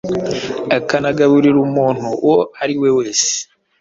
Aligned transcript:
akanagaburira 0.77 1.57
umuntu 1.67 2.07
uwo 2.25 2.39
ari 2.61 2.75
we 2.81 2.89
wese 2.97 3.29